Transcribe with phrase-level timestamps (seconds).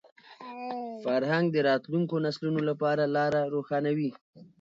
[1.03, 4.09] فرهنګ د راتلونکو نسلونو لپاره لاره روښانوي.